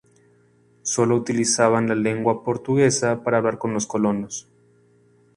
[0.81, 4.47] Solo utilizaban la lengua portuguesa para hablar con los colonos.